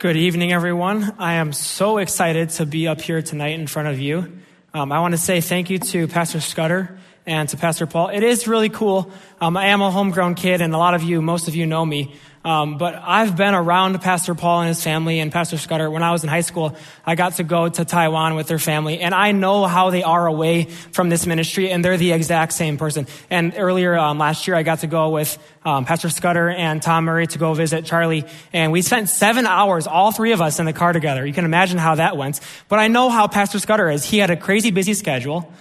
[0.00, 1.16] Good evening, everyone.
[1.18, 4.32] I am so excited to be up here tonight in front of you.
[4.72, 6.98] Um, I want to say thank you to Pastor Scudder
[7.30, 8.08] and to Pastor Paul.
[8.08, 9.08] It is really cool.
[9.40, 11.86] Um, I am a homegrown kid, and a lot of you, most of you know
[11.86, 12.12] me.
[12.44, 15.90] Um, but I've been around Pastor Paul and his family and Pastor Scudder.
[15.90, 16.74] When I was in high school,
[17.06, 20.26] I got to go to Taiwan with their family, and I know how they are
[20.26, 23.06] away from this ministry, and they're the exact same person.
[23.30, 27.04] And earlier um, last year, I got to go with um, Pastor Scudder and Tom
[27.04, 30.66] Murray to go visit Charlie, and we spent seven hours, all three of us, in
[30.66, 31.24] the car together.
[31.24, 32.40] You can imagine how that went.
[32.68, 34.04] But I know how Pastor Scudder is.
[34.04, 35.52] He had a crazy busy schedule,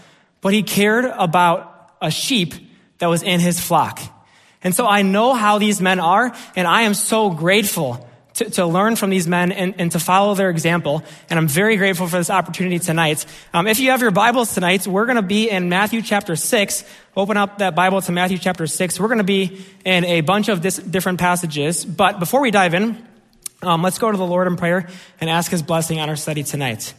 [0.42, 2.54] but he cared about a sheep
[3.00, 4.00] that was in his flock.
[4.64, 8.66] And so I know how these men are, and I am so grateful to, to
[8.66, 11.04] learn from these men and, and, to follow their example.
[11.30, 13.26] And I'm very grateful for this opportunity tonight.
[13.54, 16.84] Um, if you have your Bibles tonight, we're going to be in Matthew chapter 6.
[17.18, 19.00] Open up that Bible to Matthew chapter 6.
[19.00, 21.84] We're going to be in a bunch of this, different passages.
[21.84, 23.06] But before we dive in,
[23.62, 24.88] um, let's go to the Lord in prayer
[25.20, 26.94] and ask his blessing on our study tonight.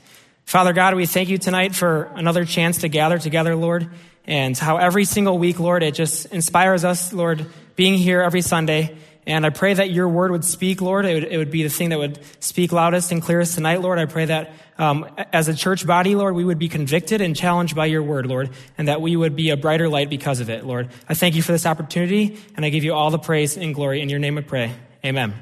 [0.51, 3.89] Father God, we thank you tonight for another chance to gather together, Lord
[4.25, 8.97] and how every single week, Lord, it just inspires us, Lord, being here every Sunday.
[9.27, 11.05] And I pray that your word would speak, Lord.
[11.05, 13.98] It would, it would be the thing that would speak loudest and clearest tonight, Lord.
[13.98, 17.77] I pray that um, as a church body, Lord, we would be convicted and challenged
[17.77, 20.64] by your word, Lord, and that we would be a brighter light because of it,
[20.64, 20.89] Lord.
[21.09, 24.01] I thank you for this opportunity, and I give you all the praise and glory.
[24.01, 24.73] In your name I pray.
[25.05, 25.35] Amen.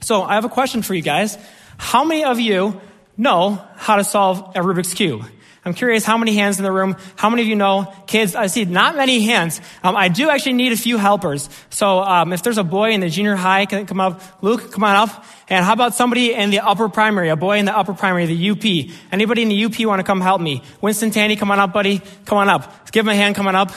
[0.00, 1.36] So I have a question for you guys.
[1.78, 2.80] How many of you
[3.20, 5.24] know how to solve a Rubik's Cube?
[5.62, 8.34] I'm curious how many hands in the room, how many of you know kids?
[8.34, 9.60] I see not many hands.
[9.82, 11.50] Um, I do actually need a few helpers.
[11.68, 14.22] So um, if there's a boy in the junior high, can come up?
[14.42, 15.24] Luke, come on up.
[15.50, 18.50] And how about somebody in the upper primary, a boy in the upper primary, the
[18.50, 18.64] UP?
[19.12, 20.62] Anybody in the UP want to come help me?
[20.80, 22.00] Winston Tanny, come on up, buddy.
[22.24, 22.90] Come on up.
[22.90, 23.70] give him a hand coming up.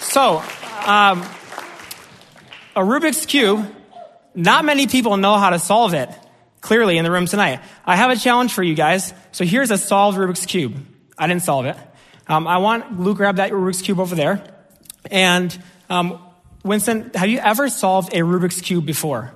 [0.00, 0.38] So,
[0.86, 1.20] um,
[2.74, 3.66] a Rubik's Cube,
[4.34, 6.08] not many people know how to solve it
[6.60, 7.60] clearly in the room tonight.
[7.84, 9.12] I have a challenge for you guys.
[9.32, 10.76] So here's a solved Rubik's Cube.
[11.16, 11.76] I didn't solve it.
[12.26, 14.42] Um, I want Luke grab that Rubik's Cube over there.
[15.10, 15.56] And
[15.88, 16.20] um,
[16.64, 19.32] Winston, have you ever solved a Rubik's Cube before?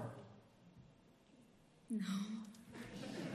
[1.90, 2.04] No.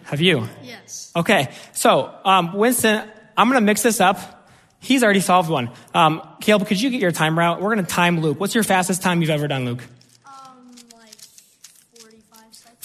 [0.06, 0.48] Have you?
[0.64, 1.12] Yes.
[1.16, 1.52] Okay.
[1.74, 4.50] So, um, Winston, I'm going to mix this up.
[4.80, 5.72] He's already solved one.
[5.94, 7.62] Um, Caleb, could you get your timer out?
[7.62, 8.40] We're going to time Luke.
[8.40, 9.84] What's your fastest time you've ever done, Luke?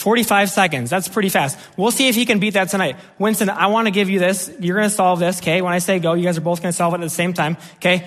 [0.03, 0.91] 45 seconds.
[0.91, 1.59] That's pretty fast.
[1.77, 2.97] We'll see if he can beat that tonight.
[3.19, 4.51] Winston, I want to give you this.
[4.59, 5.63] You're going to solve this, okay?
[5.63, 7.33] When I say go, you guys are both going to solve it at the same
[7.33, 8.07] time, okay?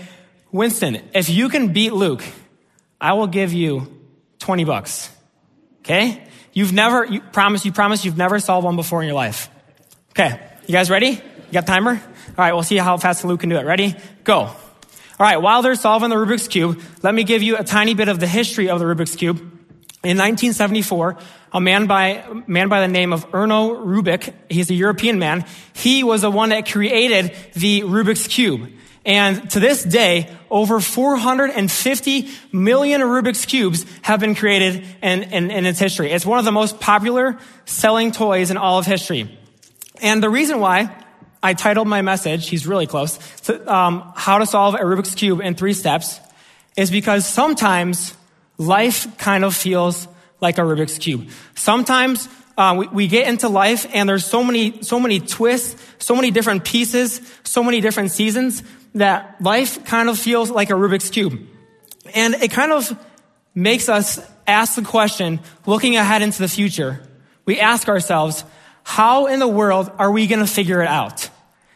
[0.51, 2.23] Winston, if you can beat Luke,
[3.00, 3.88] I will give you
[4.39, 5.09] 20 bucks.
[5.79, 6.23] Okay?
[6.53, 9.50] You've never, you promise, you promise you've never solved one before in your life.
[10.12, 10.39] Okay.
[10.67, 11.09] You guys ready?
[11.09, 11.91] You got timer?
[11.91, 12.00] All
[12.38, 12.53] right.
[12.53, 13.66] We'll see how fast Luke can do it.
[13.66, 13.95] Ready?
[14.23, 14.35] Go.
[14.35, 14.56] All
[15.19, 15.38] right.
[15.38, 18.27] While they're solving the Rubik's Cube, let me give you a tiny bit of the
[18.27, 19.54] history of the Rubik's Cube.
[20.05, 21.17] In 1974,
[21.51, 26.03] a man by, man by the name of Erno Rubik, he's a European man, he
[26.03, 28.69] was the one that created the Rubik's Cube.
[29.03, 35.65] And to this day, over 450 million Rubik's Cubes have been created in, in, in,
[35.65, 36.11] its history.
[36.11, 39.35] It's one of the most popular selling toys in all of history.
[40.03, 40.95] And the reason why
[41.41, 45.41] I titled my message, he's really close, to, um, How to Solve a Rubik's Cube
[45.41, 46.19] in Three Steps,
[46.77, 48.13] is because sometimes
[48.57, 50.07] life kind of feels
[50.41, 51.29] like a Rubik's Cube.
[51.55, 56.16] Sometimes uh, we, we get into life and there's so many, so many twists, so
[56.16, 58.63] many different pieces, so many different seasons
[58.94, 61.39] that life kind of feels like a Rubik's Cube.
[62.13, 62.97] And it kind of
[63.53, 67.01] makes us ask the question, looking ahead into the future,
[67.45, 68.44] we ask ourselves,
[68.83, 71.29] how in the world are we going to figure it out?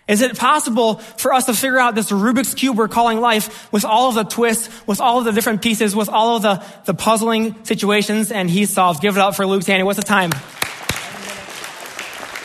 [0.09, 3.85] Is it possible for us to figure out this Rubik's Cube we're calling life with
[3.85, 6.95] all of the twists, with all of the different pieces, with all of the, the
[6.95, 8.31] puzzling situations?
[8.31, 9.01] And he solved.
[9.01, 9.83] Give it up for Luke Tanny.
[9.83, 10.31] What's the time?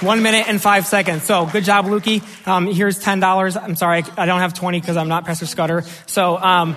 [0.07, 1.23] One minute and five seconds.
[1.23, 2.23] So good job, Lukey.
[2.47, 3.57] Um, here's ten dollars.
[3.57, 5.85] I'm sorry, I don't have twenty because I'm not Pastor Scudder.
[6.07, 6.77] So, um,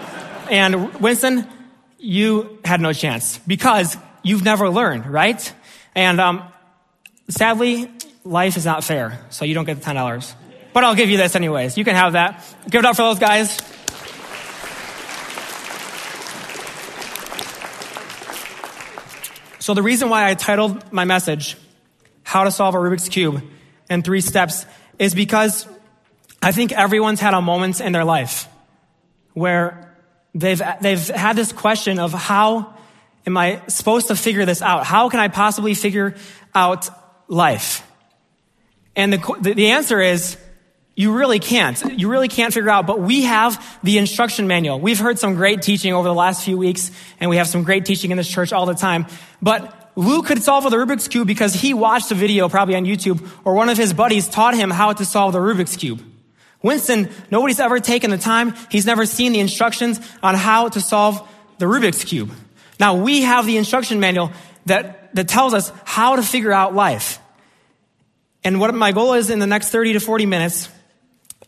[0.49, 1.45] and Winston,
[1.99, 5.53] you had no chance because you've never learned, right?
[5.93, 6.43] And um,
[7.27, 7.91] sadly,
[8.23, 10.33] life is not fair, so you don't get the ten dollars.
[10.77, 11.75] But I'll give you this anyways.
[11.75, 12.45] You can have that.
[12.69, 13.57] Give it up for those guys.
[19.57, 21.57] So the reason why I titled my message,
[22.21, 23.41] How to Solve a Rubik's Cube
[23.89, 24.67] in Three Steps,
[24.99, 25.67] is because
[26.43, 28.47] I think everyone's had a moment in their life
[29.33, 29.95] where
[30.35, 32.75] they've, they've had this question of how
[33.25, 34.85] am I supposed to figure this out?
[34.85, 36.13] How can I possibly figure
[36.53, 36.87] out
[37.27, 37.83] life?
[38.95, 40.37] And the, the answer is
[40.97, 41.79] you really can't.
[41.99, 44.79] You really can't figure out, but we have the instruction manual.
[44.79, 46.89] We've heard some great teaching over the last few weeks,
[47.19, 49.05] and we have some great teaching in this church all the time.
[49.39, 53.29] But Luke could solve the Rubik's Cube because he watched a video probably on YouTube
[53.45, 56.01] or one of his buddies taught him how to solve the Rubik's Cube.
[56.63, 58.55] Winston, nobody's ever taken the time.
[58.71, 61.21] He's never seen the instructions on how to solve
[61.59, 62.31] the Rubik's Cube.
[62.79, 64.31] Now we have the instruction manual
[64.65, 67.19] that, that tells us how to figure out life.
[68.43, 70.69] And what my goal is in the next 30 to 40 minutes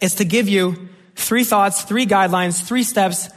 [0.01, 3.29] is to give you three thoughts, three guidelines, three steps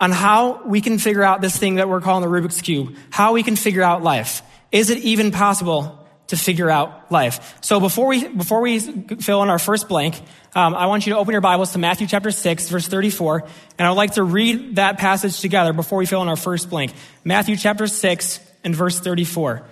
[0.00, 3.32] on how we can figure out this thing that we're calling the Rubik's Cube, how
[3.32, 4.42] we can figure out life.
[4.72, 7.56] Is it even possible to figure out life?
[7.60, 10.20] So before we, before we fill in our first blank,
[10.54, 13.44] um, I want you to open your Bibles to Matthew chapter 6, verse 34,
[13.78, 16.68] and I would like to read that passage together before we fill in our first
[16.68, 16.92] blank.
[17.24, 19.64] Matthew chapter 6 and verse 34.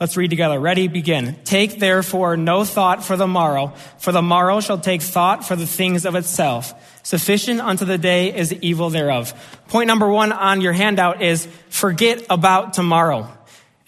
[0.00, 0.60] Let's read together.
[0.60, 0.86] Ready?
[0.86, 1.36] Begin.
[1.42, 5.66] Take therefore no thought for the morrow, for the morrow shall take thought for the
[5.66, 6.72] things of itself.
[7.02, 9.34] Sufficient unto the day is the evil thereof.
[9.66, 13.28] Point number one on your handout is forget about tomorrow.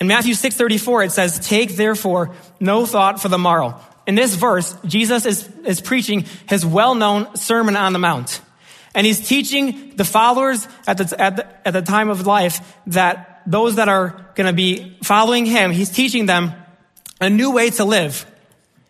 [0.00, 4.74] In Matthew 6:34 it says, "Take therefore no thought for the morrow." In this verse,
[4.84, 8.40] Jesus is, is preaching his well-known Sermon on the Mount.
[8.96, 13.29] And he's teaching the followers at the, at the, at the time of life that
[13.46, 16.52] those that are going to be following him, he's teaching them
[17.20, 18.26] a new way to live.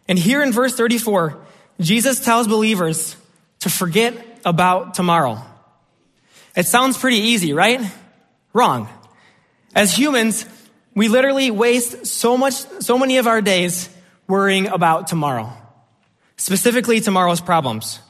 [0.09, 1.39] And here in verse 34,
[1.81, 3.17] Jesus tells believers
[3.61, 4.15] to forget
[4.45, 5.43] about tomorrow.
[6.57, 7.81] It sounds pretty easy, right?
[8.53, 8.89] Wrong.
[9.75, 10.45] As humans,
[10.95, 13.89] we literally waste so much, so many of our days
[14.27, 15.53] worrying about tomorrow.
[16.37, 18.01] Specifically, tomorrow's problems.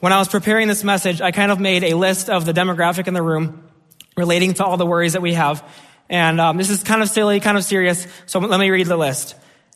[0.00, 3.08] When I was preparing this message, I kind of made a list of the demographic
[3.08, 3.68] in the room
[4.16, 5.62] relating to all the worries that we have.
[6.08, 8.96] And um, this is kind of silly, kind of serious, so let me read the
[8.96, 9.34] list.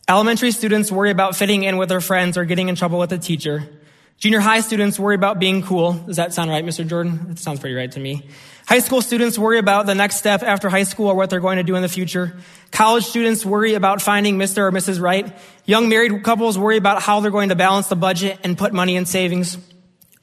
[0.08, 3.18] Elementary students worry about fitting in with their friends or getting in trouble with a
[3.18, 3.68] teacher.
[4.16, 5.92] Junior high students worry about being cool.
[5.92, 6.86] Does that sound right, Mr.
[6.86, 7.28] Jordan?
[7.28, 8.28] That sounds pretty right to me.
[8.66, 11.58] High school students worry about the next step after high school or what they're going
[11.58, 12.36] to do in the future.
[12.70, 14.58] College students worry about finding Mr.
[14.58, 15.00] or Mrs.
[15.00, 15.30] Right.
[15.66, 18.96] Young married couples worry about how they're going to balance the budget and put money
[18.96, 19.58] in savings.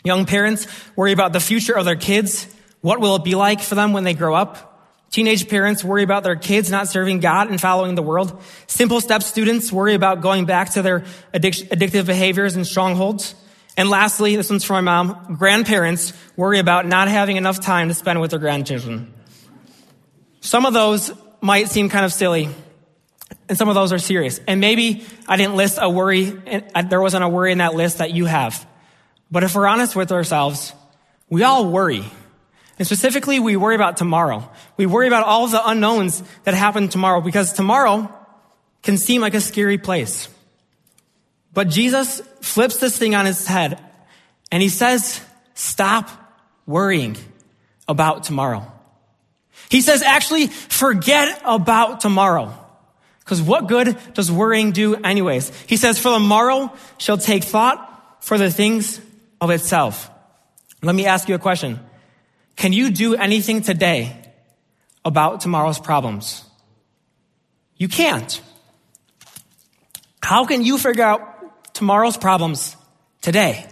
[0.03, 2.47] Young parents worry about the future of their kids
[2.87, 4.79] what will it be like for them when they grow up?
[5.11, 8.41] Teenage parents worry about their kids not serving God and following the world.
[8.67, 11.01] Simple step students worry about going back to their
[11.33, 13.35] addic- addictive behaviors and strongholds.
[13.75, 15.35] And lastly, this one's for my mom.
[15.37, 19.13] Grandparents worry about not having enough time to spend with their grandchildren.
[20.39, 21.11] Some of those
[21.41, 22.47] might seem kind of silly,
[23.49, 24.39] and some of those are serious.
[24.47, 26.31] And maybe I didn't list a worry,
[26.73, 28.65] uh, there wasn't a worry in that list that you have.
[29.29, 30.71] But if we're honest with ourselves,
[31.29, 32.05] we all worry.
[32.77, 34.49] And specifically, we worry about tomorrow.
[34.77, 38.13] We worry about all the unknowns that happen tomorrow because tomorrow
[38.83, 40.29] can seem like a scary place.
[41.53, 43.79] But Jesus flips this thing on his head
[44.51, 45.19] and he says,
[45.55, 46.09] stop
[46.67, 47.17] worrying
[47.87, 48.71] about tomorrow.
[49.69, 52.53] He says, actually, forget about tomorrow.
[53.19, 55.51] Because what good does worrying do anyways?
[55.67, 59.01] He says, for the morrow shall take thought for the things
[59.41, 60.09] of itself.
[60.81, 61.79] Let me ask you a question.
[62.57, 64.13] Can you do anything today
[65.05, 66.43] about tomorrow's problems?
[67.77, 68.41] You can't.
[70.21, 72.75] How can you figure out tomorrow's problems
[73.21, 73.65] today?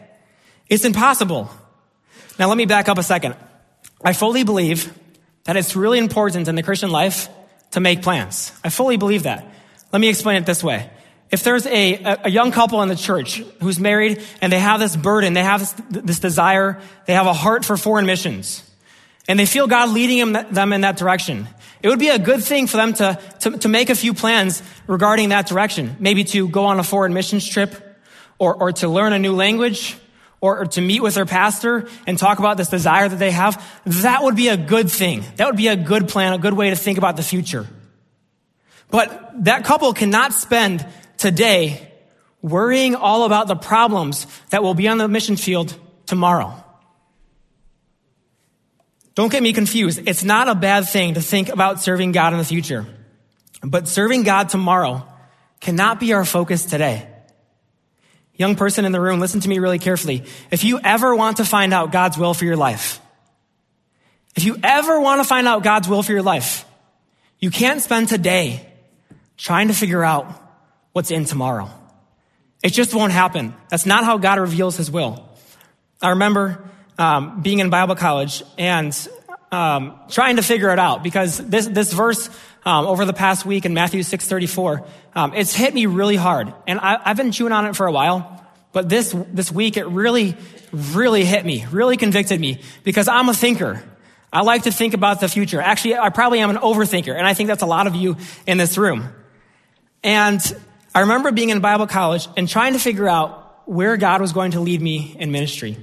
[0.69, 1.49] It's impossible.
[2.39, 3.35] Now let me back up a second.
[4.03, 4.93] I fully believe
[5.45, 7.27] that it's really important in the Christian life
[7.71, 8.51] to make plans.
[8.63, 9.51] I fully believe that.
[9.91, 10.89] Let me explain it this way.
[11.31, 14.95] If there's a, a young couple in the church who's married and they have this
[14.95, 18.63] burden, they have this, this desire, they have a heart for foreign missions,
[19.27, 21.48] and they feel God leading them in that direction.
[21.82, 24.63] It would be a good thing for them to, to, to, make a few plans
[24.88, 25.96] regarding that direction.
[26.00, 27.75] Maybe to go on a foreign missions trip
[28.39, 29.98] or, or to learn a new language
[30.41, 33.63] or, or to meet with their pastor and talk about this desire that they have.
[33.86, 35.24] That would be a good thing.
[35.36, 37.67] That would be a good plan, a good way to think about the future.
[38.89, 40.86] But that couple cannot spend
[41.17, 41.91] today
[42.41, 46.64] worrying all about the problems that will be on the mission field tomorrow.
[49.15, 50.01] Don't get me confused.
[50.05, 52.86] It's not a bad thing to think about serving God in the future.
[53.63, 55.07] But serving God tomorrow
[55.62, 57.07] cannot be our focus today.
[58.36, 60.25] Young person in the room, listen to me really carefully.
[60.51, 63.00] If you ever want to find out God's will for your life,
[64.36, 66.65] if you ever want to find out God's will for your life,
[67.39, 68.69] you can't spend today
[69.38, 70.27] trying to figure out
[70.91, 71.69] what's in tomorrow.
[72.62, 73.55] It just won't happen.
[73.69, 75.29] That's not how God reveals his will.
[76.01, 78.95] I remember um, being in Bible college and
[79.51, 82.29] um, trying to figure it out because this this verse
[82.65, 84.85] um, over the past week in Matthew six thirty four
[85.15, 87.91] um, it's hit me really hard, and I, I've been chewing on it for a
[87.91, 88.31] while.
[88.73, 90.35] But this this week it really
[90.71, 93.81] really hit me, really convicted me because I'm a thinker.
[94.33, 95.61] I like to think about the future.
[95.61, 98.57] Actually, I probably am an overthinker, and I think that's a lot of you in
[98.57, 99.07] this room.
[100.03, 100.41] And
[100.93, 104.51] I remember being in Bible college and trying to figure out where God was going
[104.51, 105.77] to lead me in ministry.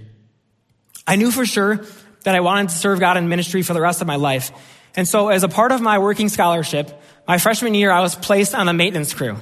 [1.06, 1.84] I knew for sure
[2.24, 4.52] that I wanted to serve God in ministry for the rest of my life.
[4.94, 8.54] And so as a part of my working scholarship, my freshman year, I was placed
[8.54, 9.36] on the maintenance crew.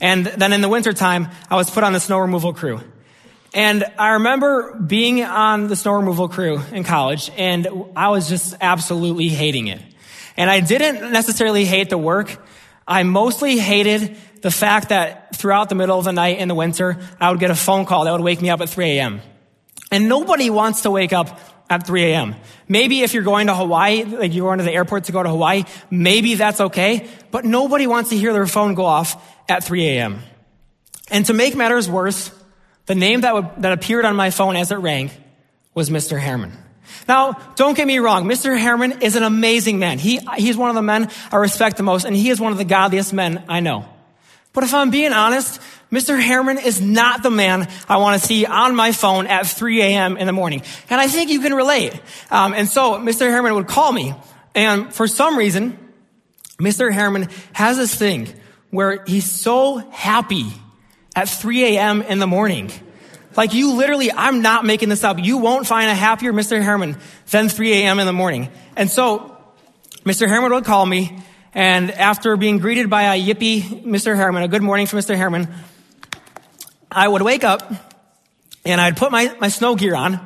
[0.00, 2.80] And then in the wintertime, I was put on the snow removal crew.
[3.54, 8.54] And I remember being on the snow removal crew in college, and I was just
[8.60, 9.80] absolutely hating it.
[10.36, 12.46] And I didn't necessarily hate the work.
[12.86, 16.98] I mostly hated the fact that throughout the middle of the night in the winter,
[17.18, 19.20] I would get a phone call that would wake me up at 3 a.m.
[19.90, 21.40] And nobody wants to wake up
[21.70, 22.34] at 3 a.m.
[22.66, 25.28] Maybe if you're going to Hawaii, like you're going to the airport to go to
[25.28, 29.86] Hawaii, maybe that's okay, but nobody wants to hear their phone go off at 3
[29.86, 30.20] a.m.
[31.10, 32.30] And to make matters worse,
[32.86, 35.10] the name that, would, that appeared on my phone as it rang
[35.74, 36.18] was Mr.
[36.18, 36.52] Harriman.
[37.06, 38.24] Now, don't get me wrong.
[38.24, 38.58] Mr.
[38.58, 39.98] Harriman is an amazing man.
[39.98, 42.58] He, he's one of the men I respect the most, and he is one of
[42.58, 43.86] the godliest men I know.
[44.58, 45.60] But if I'm being honest,
[45.92, 46.20] Mr.
[46.20, 50.16] Harriman is not the man I want to see on my phone at 3 a.m.
[50.16, 50.62] in the morning.
[50.90, 51.92] And I think you can relate.
[52.28, 53.30] Um, and so Mr.
[53.30, 54.16] Harriman would call me.
[54.56, 55.78] And for some reason,
[56.58, 56.92] Mr.
[56.92, 58.26] Harriman has this thing
[58.70, 60.46] where he's so happy
[61.14, 62.02] at 3 a.m.
[62.02, 62.72] in the morning.
[63.36, 65.20] Like you literally, I'm not making this up.
[65.20, 66.60] You won't find a happier Mr.
[66.60, 66.96] Harriman
[67.30, 68.00] than 3 a.m.
[68.00, 68.50] in the morning.
[68.74, 69.36] And so
[70.04, 70.26] Mr.
[70.26, 71.16] Harriman would call me
[71.54, 74.14] and after being greeted by a yippee Mr.
[74.16, 75.16] Harriman, a good morning from Mr.
[75.16, 75.48] Harriman,
[76.90, 77.72] I would wake up
[78.64, 80.20] and I'd put my, my snow gear on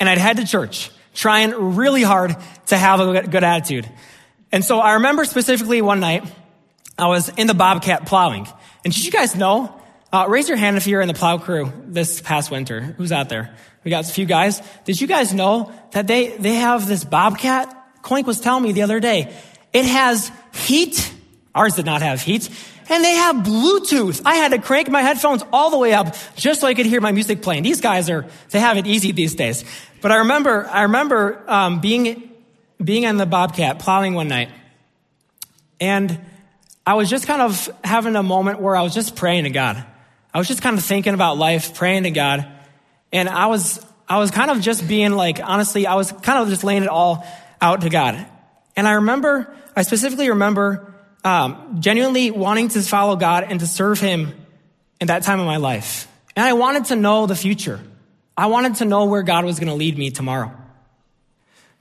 [0.00, 2.36] and I'd head to church, trying really hard
[2.66, 3.88] to have a good attitude.
[4.52, 6.24] And so I remember specifically one night,
[6.98, 8.46] I was in the Bobcat plowing.
[8.84, 9.80] And did you guys know?
[10.12, 12.80] Uh, raise your hand if you're in the plow crew this past winter.
[12.80, 13.54] Who's out there?
[13.84, 14.62] We got a few guys.
[14.84, 18.02] Did you guys know that they, they have this Bobcat?
[18.02, 19.34] Coink was telling me the other day.
[19.72, 21.12] It has heat.
[21.54, 22.48] Ours did not have heat.
[22.88, 24.22] And they have Bluetooth.
[24.24, 27.00] I had to crank my headphones all the way up just so I could hear
[27.00, 27.64] my music playing.
[27.64, 29.64] These guys are, they have it easy these days.
[30.00, 32.30] But I remember, I remember, um, being,
[32.82, 34.50] being on the Bobcat plowing one night.
[35.80, 36.20] And
[36.86, 39.84] I was just kind of having a moment where I was just praying to God.
[40.32, 42.46] I was just kind of thinking about life, praying to God.
[43.12, 46.48] And I was, I was kind of just being like, honestly, I was kind of
[46.48, 47.26] just laying it all
[47.60, 48.24] out to God.
[48.76, 53.98] And I remember, I specifically remember um, genuinely wanting to follow God and to serve
[53.98, 54.34] Him
[55.00, 56.06] in that time of my life.
[56.36, 57.80] And I wanted to know the future.
[58.36, 60.52] I wanted to know where God was going to lead me tomorrow.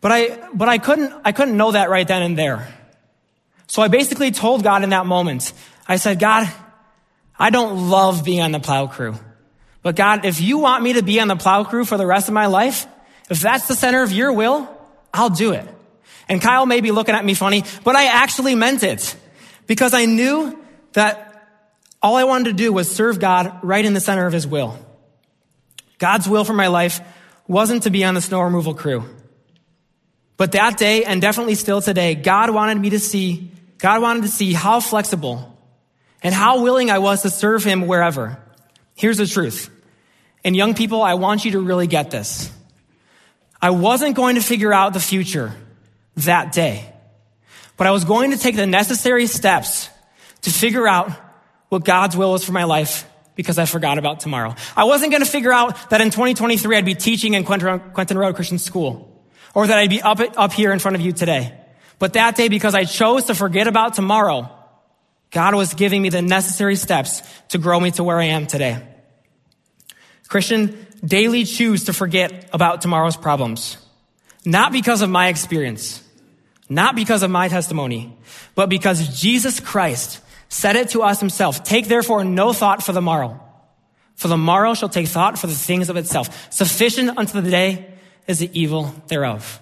[0.02, 2.74] But I, but I couldn't, I couldn't know that right then and there.
[3.68, 5.52] So I basically told God in that moment,
[5.88, 6.52] I said, God,
[7.38, 9.16] I don't love being on the plow crew.
[9.82, 12.28] But God, if you want me to be on the plow crew for the rest
[12.28, 12.88] of my life,
[13.30, 14.70] if that's the center of your will,
[15.14, 15.68] I'll do it.
[16.28, 19.16] And Kyle may be looking at me funny, but I actually meant it
[19.68, 20.60] because I knew
[20.94, 21.32] that
[22.02, 24.78] all I wanted to do was serve God right in the center of his will.
[25.98, 27.02] God's will for my life
[27.48, 29.06] wasn't to be on the snow removal crew.
[30.38, 34.28] But that day, and definitely still today, God wanted me to see, God wanted to
[34.28, 35.58] see how flexible
[36.22, 38.38] and how willing I was to serve him wherever.
[38.96, 39.70] Here's the truth.
[40.44, 42.52] And young people, I want you to really get this.
[43.62, 45.54] I wasn't going to figure out the future
[46.18, 46.92] that day.
[47.78, 49.90] But I was going to take the necessary steps
[50.42, 51.12] to figure out
[51.70, 54.56] what God's will was for my life because I forgot about tomorrow.
[54.78, 58.36] I wasn't going to figure out that in 2023 I'd be teaching in Quentin Road
[58.36, 59.12] Christian School
[59.54, 61.58] or that I'd be up, up here in front of you today.
[62.00, 64.50] But that day, because I chose to forget about tomorrow,
[65.32, 68.86] God was giving me the necessary steps to grow me to where I am today.
[70.28, 73.78] Christian, daily choose to forget about tomorrow's problems.
[74.46, 76.04] Not because of my experience,
[76.70, 78.16] not because of my testimony,
[78.56, 81.64] but because Jesus Christ said it to us himself.
[81.64, 83.42] Take therefore no thought for the morrow.
[84.16, 86.52] For the morrow shall take thought for the things of itself.
[86.52, 87.94] Sufficient unto the day
[88.28, 89.62] is the evil thereof.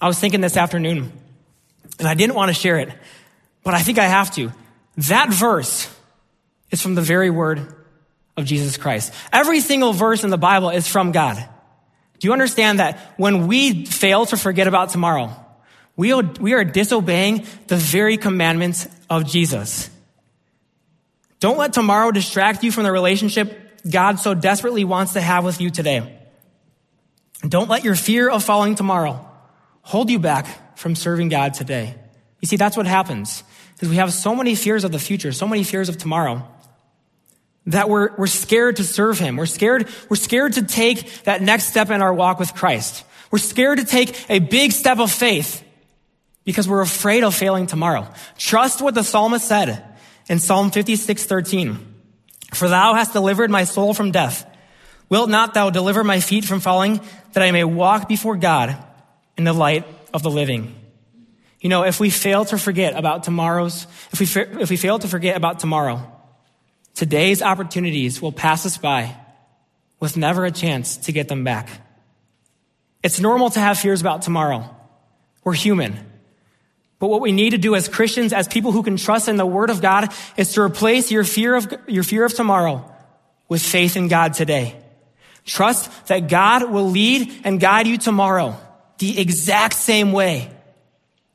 [0.00, 1.12] I was thinking this afternoon,
[1.98, 2.92] and I didn't want to share it,
[3.64, 4.52] but I think I have to.
[5.08, 5.92] That verse
[6.70, 7.74] is from the very word
[8.36, 9.12] of Jesus Christ.
[9.32, 11.36] Every single verse in the Bible is from God.
[12.20, 15.34] Do you understand that when we fail to forget about tomorrow,
[15.98, 19.90] we are, we are disobeying the very commandments of Jesus.
[21.40, 25.60] Don't let tomorrow distract you from the relationship God so desperately wants to have with
[25.60, 26.16] you today.
[27.46, 29.28] Don't let your fear of falling tomorrow
[29.82, 31.96] hold you back from serving God today.
[32.40, 33.42] You see, that's what happens.
[33.74, 36.46] Because we have so many fears of the future, so many fears of tomorrow,
[37.66, 39.36] that we're, we're scared to serve Him.
[39.36, 43.04] We're scared, we're scared to take that next step in our walk with Christ.
[43.32, 45.64] We're scared to take a big step of faith
[46.48, 48.08] because we're afraid of failing tomorrow.
[48.38, 49.84] Trust what the psalmist said
[50.30, 51.94] in Psalm 56, 13.
[52.54, 54.50] For thou hast delivered my soul from death.
[55.10, 57.02] Wilt not thou deliver my feet from falling
[57.34, 58.82] that I may walk before God
[59.36, 60.74] in the light of the living?
[61.60, 65.06] You know, if we fail to forget about tomorrow's, if we, if we fail to
[65.06, 66.10] forget about tomorrow,
[66.94, 69.14] today's opportunities will pass us by
[70.00, 71.68] with never a chance to get them back.
[73.02, 74.74] It's normal to have fears about tomorrow.
[75.44, 76.07] We're human.
[76.98, 79.46] But what we need to do as Christians, as people who can trust in the
[79.46, 82.90] Word of God, is to replace your fear of, your fear of tomorrow
[83.48, 84.76] with faith in God today.
[85.44, 88.56] Trust that God will lead and guide you tomorrow
[88.98, 90.50] the exact same way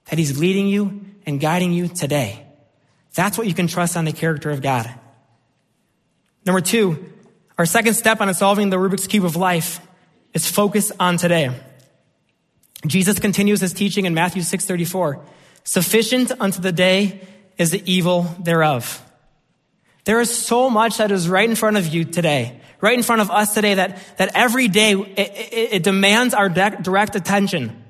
[0.05, 2.46] that He's leading you and guiding you today.
[3.15, 4.93] That's what you can trust on the character of God.
[6.46, 7.12] Number two,
[7.58, 9.79] our second step on solving the Rubik's Cube of life
[10.34, 11.51] is focus on today.
[12.86, 15.22] Jesus continues his teaching in Matthew 6:34.
[15.63, 17.22] Sufficient unto the day
[17.58, 19.01] is the evil thereof.
[20.05, 23.22] There is so much that is right in front of you today, right in front
[23.22, 27.82] of us today that, that every day it, it, it demands our direct attention.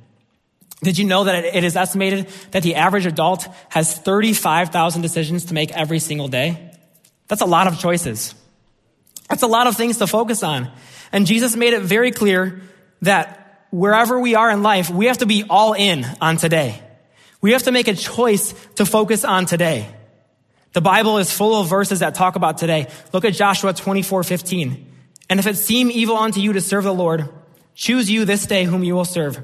[0.84, 5.53] Did you know that it is estimated that the average adult has 35,000 decisions to
[5.53, 6.72] make every single day?
[7.27, 8.36] That's a lot of choices.
[9.30, 10.70] That's a lot of things to focus on.
[11.12, 12.62] And Jesus made it very clear
[13.01, 16.83] that wherever we are in life, we have to be all in on today.
[17.44, 19.94] We have to make a choice to focus on today.
[20.72, 22.88] The Bible is full of verses that talk about today.
[23.12, 24.88] Look at Joshua 24, 15.
[25.30, 27.28] And if it seem evil unto you to serve the Lord,
[27.76, 29.42] choose you this day whom you will serve.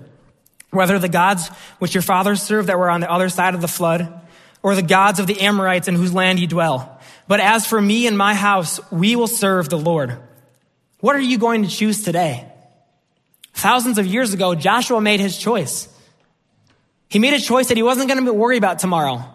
[0.72, 3.68] Whether the gods which your fathers served that were on the other side of the
[3.68, 4.22] flood,
[4.64, 7.02] or the gods of the Amorites in whose land ye dwell.
[7.28, 10.18] But as for me and my house, we will serve the Lord.
[11.02, 12.50] What are you going to choose today?
[13.54, 15.90] Thousands of years ago, Joshua made his choice.
[17.10, 19.26] He made a choice that he wasn't going to worry about tomorrow.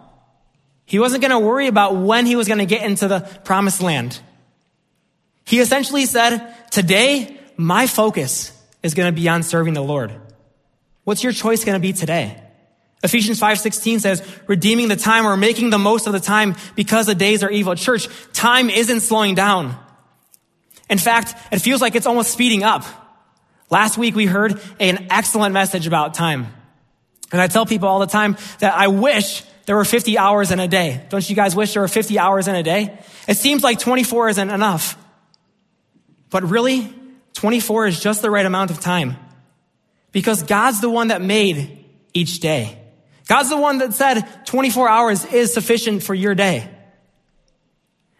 [0.85, 3.81] He wasn't going to worry about when he was going to get into the promised
[3.81, 4.19] land.
[5.45, 10.13] He essentially said, today, my focus is going to be on serving the Lord.
[11.03, 12.41] What's your choice going to be today?
[13.03, 17.13] Ephesians 5:16 says, redeeming the time or making the most of the time because the
[17.13, 17.75] days are evil.
[17.75, 19.77] Church, time isn't slowing down.
[20.89, 22.83] In fact, it feels like it's almost speeding up.
[23.69, 26.47] Last week we heard an excellent message about time.
[27.31, 30.59] And I tell people all the time that I wish there were 50 hours in
[30.59, 31.03] a day.
[31.09, 32.99] Don't you guys wish there were 50 hours in a day?
[33.27, 34.97] It seems like 24 isn't enough.
[36.29, 36.93] But really,
[37.33, 39.15] 24 is just the right amount of time.
[40.11, 42.79] Because God's the one that made each day.
[43.27, 46.69] God's the one that said 24 hours is sufficient for your day.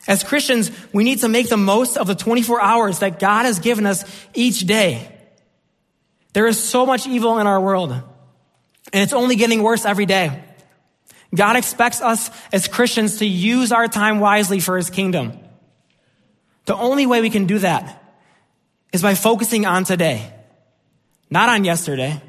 [0.07, 3.59] As Christians, we need to make the most of the 24 hours that God has
[3.59, 5.11] given us each day.
[6.33, 8.01] There is so much evil in our world.
[8.93, 10.43] And it's only getting worse every day.
[11.33, 15.37] God expects us as Christians to use our time wisely for his kingdom.
[16.65, 18.01] The only way we can do that
[18.93, 20.31] is by focusing on today,
[21.29, 22.21] not on yesterday,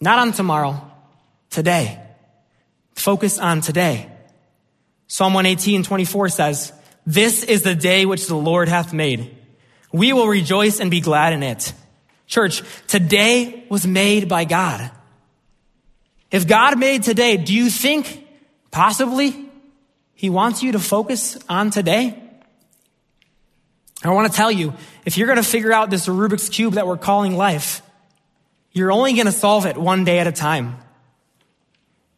[0.00, 0.90] not on tomorrow,
[1.50, 2.00] today.
[2.94, 4.10] Focus on today.
[5.06, 6.72] Psalm 118, 24 says,
[7.06, 9.36] This is the day which the Lord hath made.
[9.92, 11.72] We will rejoice and be glad in it.
[12.26, 14.90] Church, today was made by God.
[16.30, 18.26] If God made today, do you think
[18.70, 19.48] possibly
[20.14, 22.22] He wants you to focus on today?
[24.02, 26.86] I want to tell you, if you're going to figure out this Rubik's Cube that
[26.86, 27.82] we're calling life,
[28.72, 30.76] you're only going to solve it one day at a time.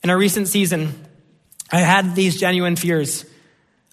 [0.02, 1.06] In a recent season,
[1.70, 3.24] I had these genuine fears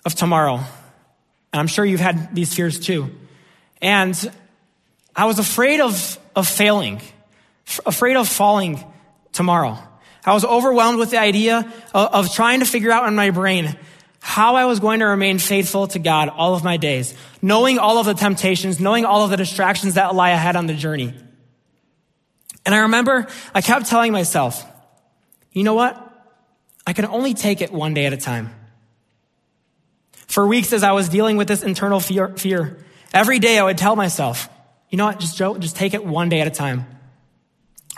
[0.06, 0.56] of tomorrow.
[0.56, 3.12] And I'm sure you've had these fears too.
[3.82, 4.32] And
[5.15, 7.01] I was afraid of, of failing,
[7.86, 8.84] afraid of falling
[9.32, 9.78] tomorrow.
[10.26, 13.78] I was overwhelmed with the idea of, of trying to figure out in my brain
[14.20, 18.00] how I was going to remain faithful to God all of my days, knowing all
[18.00, 21.14] of the temptations, knowing all of the distractions that lie ahead on the journey.
[22.66, 24.66] And I remember I kept telling myself,
[25.52, 26.02] you know what?
[26.88, 28.50] I can only take it one day at a time.
[30.28, 32.84] For weeks as I was dealing with this internal fear, fear
[33.14, 34.50] every day I would tell myself,
[34.90, 36.88] you know what, just Joe, just take it one day at a time.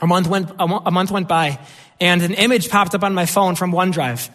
[0.02, 1.60] A month went, a month went by
[2.00, 4.30] and an image popped up on my phone from OneDrive.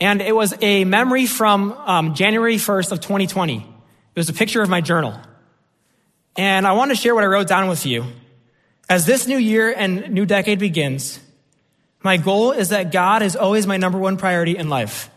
[0.00, 3.56] And it was a memory from um, January 1st of 2020.
[3.58, 5.18] It was a picture of my journal.
[6.36, 8.04] And I want to share what I wrote down with you.
[8.88, 11.20] As this new year and new decade begins,
[12.02, 15.10] my goal is that God is always my number one priority in life.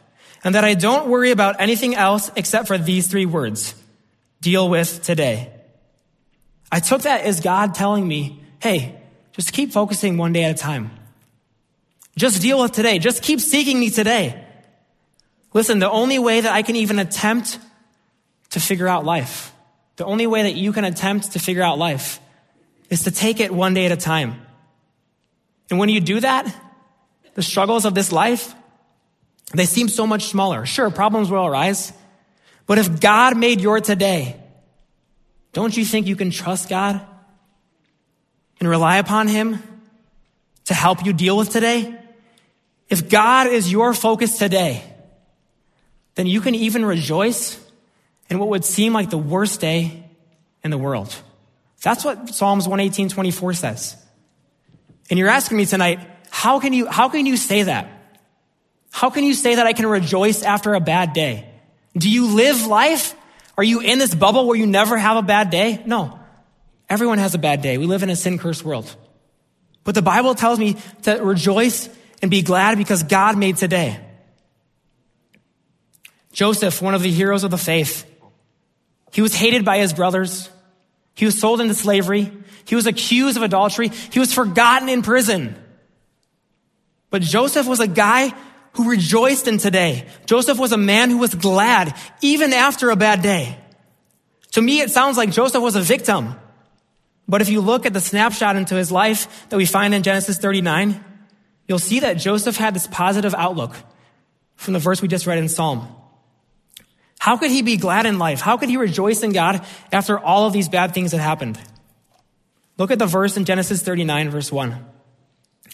[0.43, 3.75] And that I don't worry about anything else except for these three words.
[4.39, 5.51] Deal with today.
[6.71, 9.01] I took that as God telling me, hey,
[9.37, 10.89] Just keep focusing one day at a time.
[12.17, 12.97] Just deal with today.
[12.97, 14.43] Just keep seeking me today.
[15.53, 17.59] Listen, the only way that I can even attempt
[18.49, 19.53] to figure out life,
[19.97, 22.19] the only way that you can attempt to figure out life
[22.89, 24.41] is to take it one day at a time.
[25.69, 26.53] And when you do that,
[27.35, 28.55] the struggles of this life,
[29.53, 30.65] they seem so much smaller.
[30.65, 31.93] Sure, problems will arise.
[32.65, 34.41] But if God made your today,
[35.53, 36.99] don't you think you can trust God
[38.59, 39.61] and rely upon Him
[40.65, 41.95] to help you deal with today?
[42.89, 44.83] If God is your focus today,
[46.15, 47.59] then you can even rejoice
[48.29, 50.03] in what would seem like the worst day
[50.63, 51.15] in the world.
[51.81, 53.95] That's what Psalms 118, 24 says.
[55.09, 57.89] And you're asking me tonight, how can you, how can you say that?
[58.91, 61.49] How can you say that I can rejoice after a bad day?
[61.95, 63.15] Do you live life?
[63.57, 65.81] Are you in this bubble where you never have a bad day?
[65.85, 66.19] No.
[66.89, 67.77] Everyone has a bad day.
[67.77, 68.93] We live in a sin cursed world.
[69.83, 71.89] But the Bible tells me to rejoice
[72.21, 73.99] and be glad because God made today.
[76.31, 78.05] Joseph, one of the heroes of the faith,
[79.11, 80.49] he was hated by his brothers.
[81.15, 82.31] He was sold into slavery.
[82.65, 83.89] He was accused of adultery.
[84.11, 85.55] He was forgotten in prison.
[87.09, 88.33] But Joseph was a guy
[88.73, 90.07] who rejoiced in today.
[90.25, 93.57] Joseph was a man who was glad even after a bad day.
[94.51, 96.35] To me, it sounds like Joseph was a victim.
[97.27, 100.37] But if you look at the snapshot into his life that we find in Genesis
[100.37, 101.03] 39,
[101.67, 103.75] you'll see that Joseph had this positive outlook
[104.55, 105.87] from the verse we just read in Psalm.
[107.19, 108.41] How could he be glad in life?
[108.41, 111.59] How could he rejoice in God after all of these bad things that happened?
[112.77, 114.85] Look at the verse in Genesis 39, verse 1.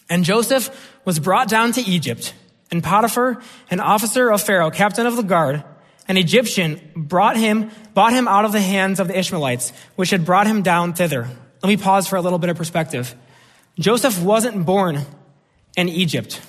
[0.10, 0.69] And Joseph
[1.06, 2.34] was brought down to Egypt
[2.71, 5.63] and Potiphar, an officer of Pharaoh, captain of the guard,
[6.08, 10.25] an Egyptian, brought him, bought him out of the hands of the Ishmaelites, which had
[10.25, 11.29] brought him down thither.
[11.62, 13.15] Let me pause for a little bit of perspective.
[13.79, 15.06] Joseph wasn't born
[15.75, 16.41] in Egypt.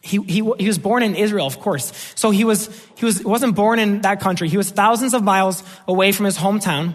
[0.00, 1.92] He, he, he was born in Israel, of course.
[2.14, 4.48] So he was, he was, wasn't born in that country.
[4.48, 6.94] He was thousands of miles away from his hometown,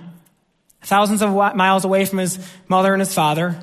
[0.81, 3.60] thousands of miles away from his mother and his father.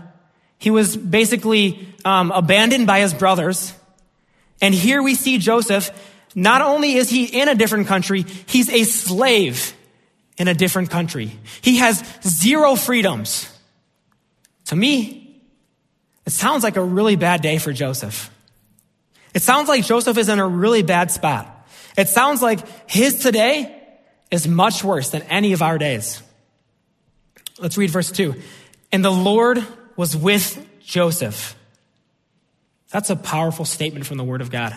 [0.59, 3.73] He was basically um, abandoned by his brothers.
[4.61, 5.91] And here we see Joseph.
[6.35, 9.73] Not only is he in a different country, he's a slave
[10.37, 11.33] in a different country.
[11.63, 13.51] He has zero freedoms.
[14.67, 15.28] To me,
[16.29, 18.31] it sounds like a really bad day for Joseph.
[19.35, 21.69] It sounds like Joseph is in a really bad spot.
[21.97, 23.75] It sounds like his today
[24.31, 26.23] is much worse than any of our days.
[27.59, 28.35] Let's read verse 2.
[28.93, 31.57] And the Lord was with Joseph
[32.91, 34.75] that's a powerful statement from the Word of God.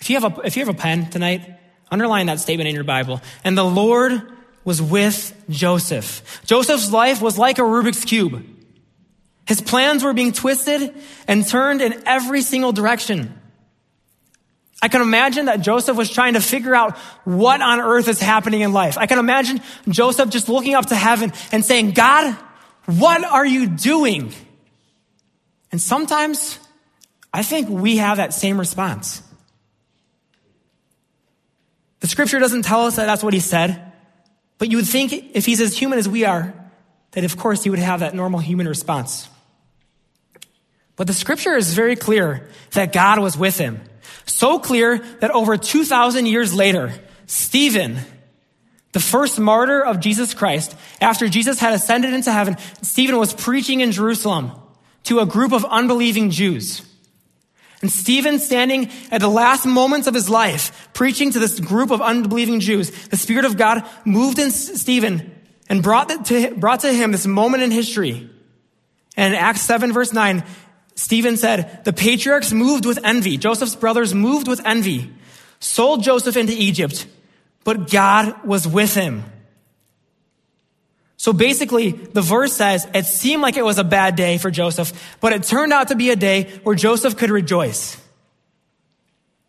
[0.00, 1.58] If you have a, if you have a pen tonight,
[1.90, 3.20] underline that statement in your Bible.
[3.42, 4.22] And the Lord
[4.64, 6.42] was with Joseph.
[6.46, 8.44] Joseph's life was like a Rubik's Cube.
[9.46, 10.94] His plans were being twisted
[11.28, 13.38] and turned in every single direction.
[14.80, 18.60] I can imagine that Joseph was trying to figure out what on earth is happening
[18.60, 18.98] in life.
[18.98, 22.36] I can imagine Joseph just looking up to heaven and saying, God,
[22.86, 24.32] what are you doing?
[25.72, 26.58] And sometimes
[27.32, 29.22] I think we have that same response.
[32.00, 33.92] The scripture doesn't tell us that that's what he said,
[34.58, 36.52] but you would think if he's as human as we are,
[37.12, 39.28] that of course he would have that normal human response.
[40.96, 43.80] But the scripture is very clear that God was with him.
[44.26, 46.92] So clear that over 2,000 years later,
[47.26, 47.98] Stephen,
[48.92, 53.80] the first martyr of Jesus Christ, after Jesus had ascended into heaven, Stephen was preaching
[53.80, 54.52] in Jerusalem
[55.04, 56.82] to a group of unbelieving Jews.
[57.82, 62.00] And Stephen, standing at the last moments of his life, preaching to this group of
[62.00, 65.34] unbelieving Jews, the Spirit of God moved in Stephen
[65.68, 68.30] and brought to, brought to him this moment in history.
[69.16, 70.44] And in Acts 7 verse 9,
[70.94, 73.36] Stephen said, the patriarchs moved with envy.
[73.36, 75.12] Joseph's brothers moved with envy,
[75.58, 77.06] sold Joseph into Egypt,
[77.64, 79.24] but God was with him.
[81.16, 84.92] So basically, the verse says it seemed like it was a bad day for Joseph,
[85.20, 87.96] but it turned out to be a day where Joseph could rejoice.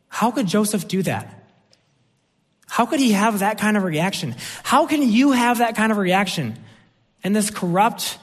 [0.08, 1.44] How could Joseph do that?
[2.68, 4.36] How could he have that kind of reaction?
[4.64, 6.58] How can you have that kind of reaction
[7.24, 8.18] in this corrupt,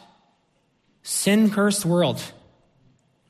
[1.03, 2.23] sin cursed world?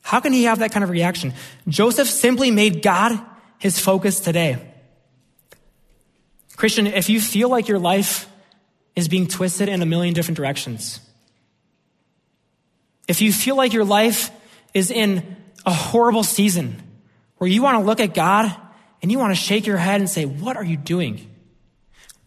[0.03, 1.33] How can he have that kind of reaction?
[1.69, 3.19] Joseph simply made God
[3.59, 4.69] his focus today.
[6.57, 8.29] Christian, if you feel like your life
[8.95, 11.01] is being twisted in a million different directions.
[13.09, 14.31] If you feel like your life
[14.75, 16.83] is in a horrible season
[17.39, 18.55] where you want to look at God
[19.01, 21.15] and you want to shake your head and say, What are you doing?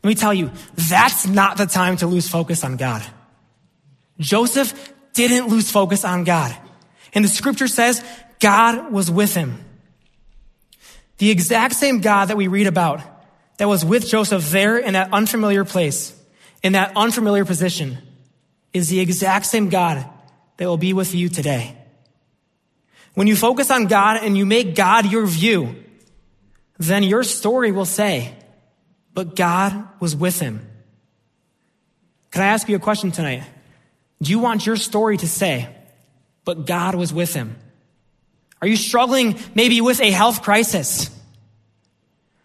[0.04, 3.04] Let me tell you, that's not the time to lose focus on God.
[4.20, 6.56] Joseph didn't lose focus on God.
[7.16, 8.04] And the scripture says
[8.40, 9.64] God was with him.
[11.18, 13.02] The exact same God that we read about
[13.58, 16.14] that was with Joseph there in that unfamiliar place,
[16.62, 17.98] in that unfamiliar position,
[18.74, 20.06] is the exact same God
[20.58, 21.78] that will be with you today.
[23.14, 25.84] When you focus on God and you make God your view,
[26.78, 28.34] then your story will say,
[29.14, 30.68] but God was with him.
[32.32, 33.44] Can I ask you a question tonight?
[34.22, 35.74] Do you want your story to say,
[36.46, 37.56] but God was with him?
[38.62, 41.10] Are you struggling maybe with a health crisis?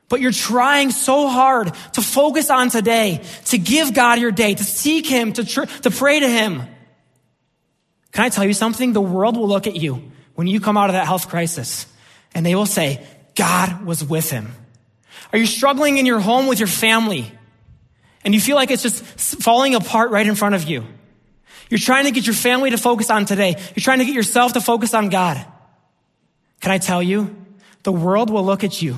[0.08, 4.64] But you're trying so hard to focus on today, to give God your day, to
[4.64, 6.62] seek Him, to, tr- to pray to Him.
[8.12, 8.92] Can I tell you something?
[8.92, 11.86] The world will look at you when you come out of that health crisis
[12.34, 14.52] and they will say, God was with him.
[15.32, 17.30] Are you struggling in your home with your family
[18.24, 19.02] and you feel like it's just
[19.42, 20.84] falling apart right in front of you?
[21.70, 23.54] You're trying to get your family to focus on today.
[23.74, 25.42] You're trying to get yourself to focus on God.
[26.60, 27.36] Can I tell you?
[27.84, 28.96] The world will look at you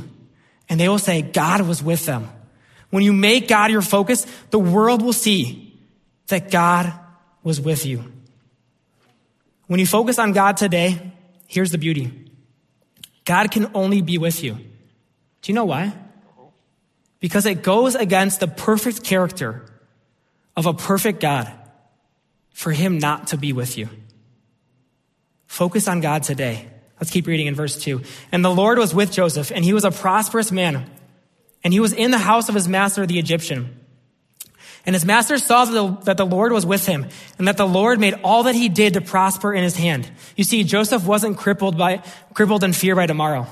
[0.68, 2.28] and they will say, God was with them.
[2.90, 5.78] When you make God your focus, the world will see
[6.28, 6.92] that God
[7.42, 8.10] was with you.
[9.66, 11.12] When you focus on God today,
[11.46, 12.30] here's the beauty
[13.24, 14.54] God can only be with you.
[14.54, 15.92] Do you know why?
[17.20, 19.66] Because it goes against the perfect character
[20.56, 21.52] of a perfect God
[22.52, 23.88] for him not to be with you.
[25.46, 26.68] Focus on God today.
[27.00, 28.00] Let's keep reading in verse 2.
[28.30, 30.88] And the Lord was with Joseph, and he was a prosperous man,
[31.64, 33.78] and he was in the house of his master, the Egyptian.
[34.84, 37.06] And his master saw that the, that the, Lord was with him,
[37.38, 40.10] and that the Lord made all that he did to prosper in his hand.
[40.36, 42.02] You see, Joseph wasn't crippled by,
[42.34, 43.46] crippled in fear by tomorrow.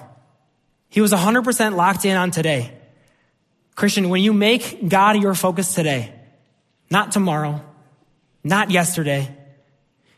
[0.89, 2.77] He was 100% locked in on today.
[3.77, 6.13] Christian, when you make God your focus today,
[6.91, 7.65] not tomorrow,
[8.42, 9.37] not yesterday,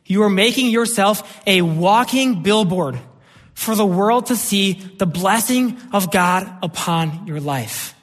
[0.04, 2.98] you are making yourself a walking billboard
[3.54, 7.94] for the world to see the blessing of God upon your life.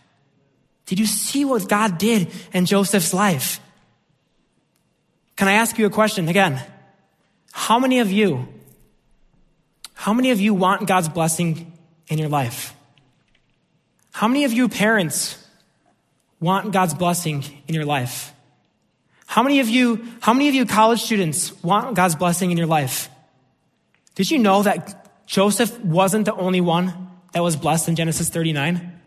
[0.85, 3.59] Did you see what God did in Joseph's life?
[5.35, 6.61] Can I ask you a question again?
[7.51, 8.47] How many of you,
[9.93, 11.73] how many of you want God's blessing
[12.07, 12.73] in your life?
[14.11, 15.37] How many of you parents
[16.39, 18.33] want God's blessing in your life?
[19.39, 22.67] How many of you, how many of you college students want God's blessing in your
[22.67, 23.09] life?
[24.15, 28.99] Did you know that Joseph wasn't the only one that was blessed in Genesis 39.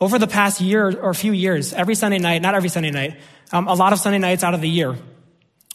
[0.00, 3.20] Over the past year or a few years, every Sunday night, not every Sunday night,
[3.52, 4.96] um, a lot of Sunday nights out of the year,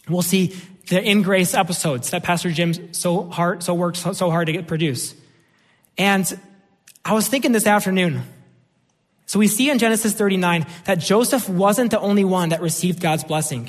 [0.08, 0.56] we'll see
[0.88, 4.66] the in grace episodes that Pastor Jim so hard, so works so, hard to get
[4.66, 5.14] produce.
[5.96, 6.26] And
[7.04, 8.24] I was thinking this afternoon.
[9.26, 13.24] So we see in Genesis 39 that Joseph wasn't the only one that received God's
[13.24, 13.68] blessing.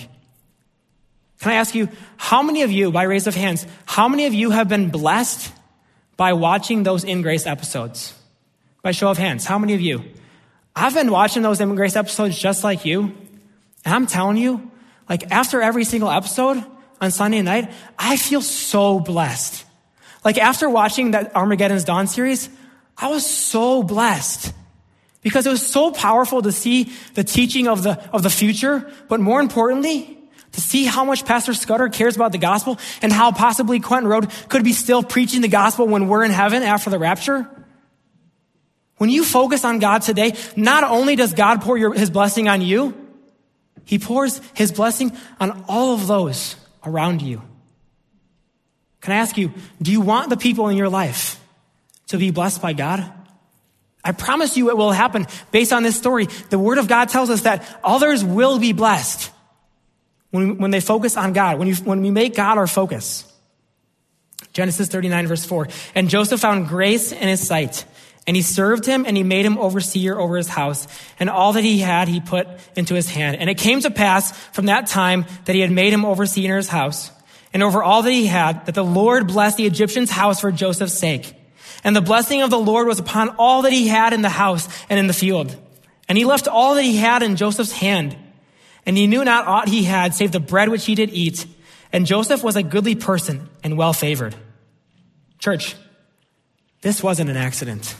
[1.40, 4.34] Can I ask you, how many of you, by raise of hands, how many of
[4.34, 5.52] you have been blessed
[6.16, 8.14] by watching those In Grace episodes?
[8.82, 10.04] By show of hands, how many of you?
[10.76, 13.16] I've been watching those In Grace episodes just like you.
[13.84, 14.72] And I'm telling you,
[15.10, 16.64] like after every single episode
[17.02, 19.66] on Sunday night, I feel so blessed.
[20.24, 22.50] Like after watching that Armageddon's Dawn series,
[22.98, 24.54] I was so blessed
[25.28, 29.20] because it was so powerful to see the teaching of the, of the future, but
[29.20, 30.18] more importantly,
[30.54, 34.30] to see how much Pastor Scudder cares about the gospel and how possibly Quentin Road
[34.48, 37.46] could be still preaching the gospel when we're in heaven after the rapture.
[39.00, 42.62] When you focus on God today, not only does God pour your, his blessing on
[42.62, 42.96] you,
[43.84, 45.12] he pours his blessing
[45.42, 47.42] on all of those around you.
[49.02, 51.38] Can I ask you, do you want the people in your life
[52.08, 53.12] to be blessed by God?
[54.08, 56.28] I promise you it will happen based on this story.
[56.50, 59.32] The word of God tells us that others will be blessed
[60.32, 63.32] when, when they focus on God, when, you, when we make God our focus.
[64.54, 65.68] Genesis 39 verse 4.
[65.94, 67.86] And Joseph found grace in his sight.
[68.26, 70.88] And he served him and he made him overseer over his house.
[71.20, 73.38] And all that he had, he put into his hand.
[73.38, 76.58] And it came to pass from that time that he had made him overseer in
[76.58, 77.12] his house
[77.54, 80.94] and over all that he had, that the Lord blessed the Egyptian's house for Joseph's
[80.94, 81.34] sake.
[81.84, 84.68] And the blessing of the Lord was upon all that he had in the house
[84.90, 85.56] and in the field.
[86.10, 88.16] And he left all that he had in Joseph's hand.
[88.86, 91.46] And he knew not aught he had save the bread which he did eat.
[91.92, 94.36] And Joseph was a goodly person and well favored.
[95.40, 95.76] Church,
[96.82, 97.96] this wasn't an accident.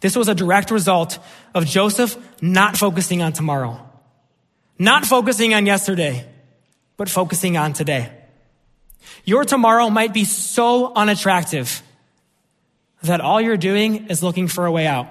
[0.00, 1.18] This was a direct result
[1.54, 3.80] of Joseph not focusing on tomorrow,
[4.78, 6.28] not focusing on yesterday,
[6.96, 8.12] but focusing on today.
[9.24, 11.82] Your tomorrow might be so unattractive
[13.04, 15.08] that all you're doing is looking for a way out.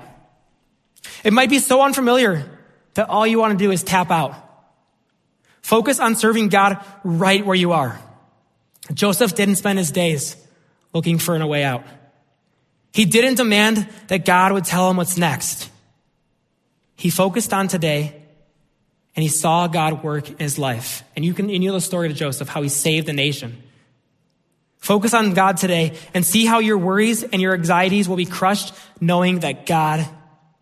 [1.23, 2.49] It might be so unfamiliar
[2.93, 4.35] that all you want to do is tap out.
[5.61, 7.99] Focus on serving God right where you are.
[8.93, 10.35] Joseph didn't spend his days
[10.93, 11.83] looking for a way out.
[12.91, 15.69] He didn't demand that God would tell him what's next.
[16.95, 18.21] He focused on today
[19.15, 21.03] and he saw God work in his life.
[21.15, 23.62] And you can, you know the story of Joseph, how he saved the nation.
[24.83, 28.73] Focus on God today and see how your worries and your anxieties will be crushed
[28.99, 30.05] knowing that God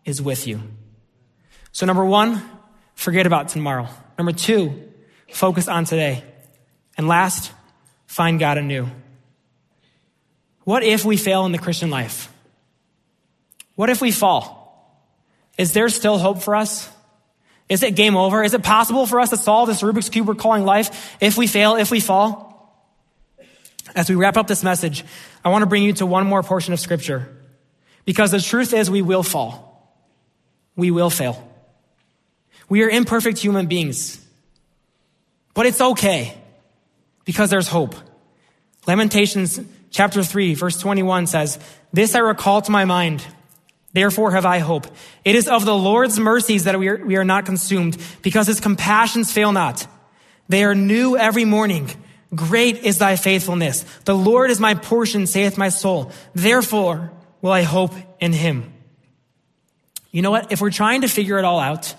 [0.04, 0.62] is with you.
[1.72, 2.40] So number one,
[2.94, 3.88] forget about tomorrow.
[4.16, 4.92] Number two,
[5.32, 6.22] focus on today.
[6.96, 7.50] And last,
[8.06, 8.86] find God anew.
[10.62, 12.32] What if we fail in the Christian life?
[13.74, 15.04] What if we fall?
[15.58, 16.88] Is there still hope for us?
[17.68, 18.44] Is it game over?
[18.44, 21.48] Is it possible for us to solve this Rubik's Cube we're calling life if we
[21.48, 22.51] fail, if we fall?
[23.94, 25.04] As we wrap up this message,
[25.44, 27.28] I want to bring you to one more portion of Scripture.
[28.04, 29.96] Because the truth is, we will fall.
[30.76, 31.48] We will fail.
[32.68, 34.24] We are imperfect human beings.
[35.54, 36.36] But it's okay
[37.24, 37.94] because there's hope.
[38.86, 41.58] Lamentations chapter 3, verse 21 says,
[41.92, 43.24] This I recall to my mind.
[43.92, 44.86] Therefore have I hope.
[45.24, 48.58] It is of the Lord's mercies that we are, we are not consumed, because his
[48.58, 49.86] compassions fail not.
[50.48, 51.90] They are new every morning.
[52.34, 53.82] Great is thy faithfulness.
[54.04, 56.12] The Lord is my portion, saith my soul.
[56.34, 58.72] Therefore will I hope in him.
[60.10, 60.52] You know what?
[60.52, 61.94] If we're trying to figure it all out,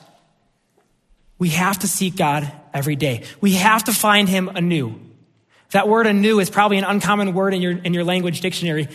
[1.37, 3.23] we have to seek God every day.
[3.41, 4.99] We have to find him anew.
[5.71, 8.87] That word anew is probably an uncommon word in your, in your language dictionary,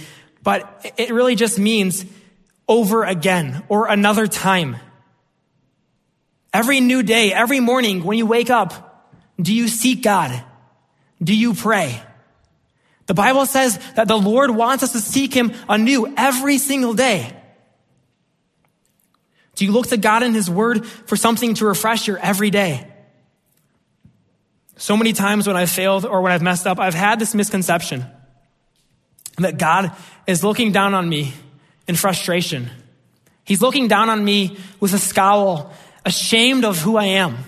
[0.42, 2.04] but it really just means
[2.68, 4.76] over again or another time.
[6.52, 10.44] Every new day, every morning when you wake up, do you seek God?
[11.22, 12.02] Do you pray?
[13.06, 17.34] The Bible says that the Lord wants us to seek Him anew every single day.
[19.54, 22.86] Do you look to God in His Word for something to refresh your every day?
[24.76, 28.04] So many times when I've failed or when I've messed up, I've had this misconception
[29.38, 29.90] that God
[30.26, 31.34] is looking down on me
[31.88, 32.70] in frustration.
[33.44, 35.72] He's looking down on me with a scowl,
[36.04, 37.38] ashamed of who I am.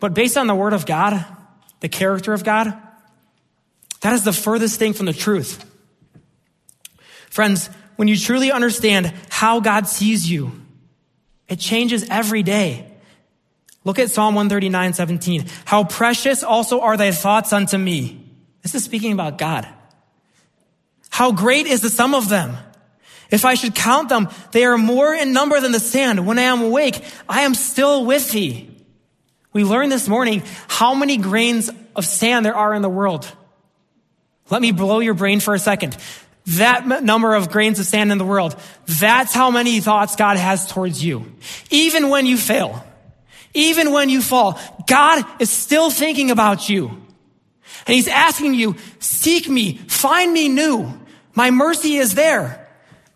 [0.00, 1.24] But based on the Word of God,
[1.80, 2.72] the character of God,
[4.00, 5.64] that is the furthest thing from the truth.
[7.30, 10.52] Friends, when you truly understand how God sees you,
[11.48, 12.86] it changes every day.
[13.84, 15.46] Look at Psalm 139, 17.
[15.64, 18.24] How precious also are thy thoughts unto me.
[18.62, 19.66] This is speaking about God.
[21.10, 22.56] How great is the sum of them.
[23.30, 26.26] If I should count them, they are more in number than the sand.
[26.26, 28.70] When I am awake, I am still with thee.
[29.52, 33.30] We learned this morning how many grains of sand there are in the world.
[34.50, 35.96] Let me blow your brain for a second.
[36.56, 38.56] That number of grains of sand in the world,
[38.86, 41.30] that's how many thoughts God has towards you.
[41.70, 42.84] Even when you fail,
[43.52, 46.88] even when you fall, God is still thinking about you.
[46.88, 50.92] And He's asking you, seek me, find me new.
[51.34, 52.66] My mercy is there.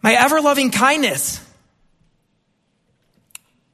[0.03, 1.41] My ever loving kindness.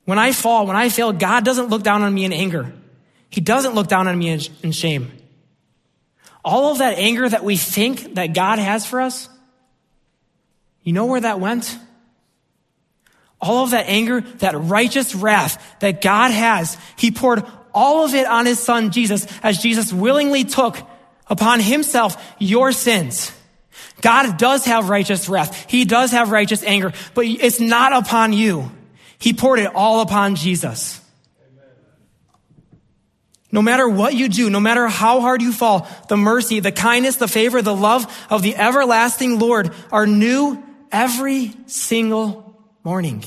[0.09, 2.73] When I fall, when I fail, God doesn't look down on me in anger.
[3.29, 4.31] He doesn't look down on me
[4.63, 5.13] in, shame.
[6.43, 9.29] All of that anger that we think that God has for us,
[10.83, 11.79] you know where that went?
[13.39, 17.45] All of that anger, that righteous wrath that God has, He poured
[17.75, 20.79] all of it on His Son Jesus as Jesus willingly took
[21.27, 23.31] upon Himself your sins.
[24.01, 25.67] God does have righteous wrath.
[25.69, 28.73] He does have righteous anger, but it's not upon you.
[29.19, 31.01] He poured it all upon Jesus.
[33.51, 37.17] No matter what you do, no matter how hard you fall, the mercy, the kindness,
[37.17, 42.55] the favor, the love of the everlasting Lord are new every single
[42.85, 43.25] morning.